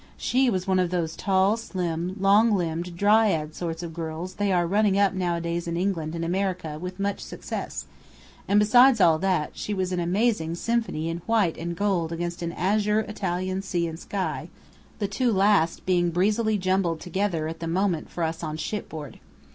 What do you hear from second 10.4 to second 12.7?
symphony in white and gold against an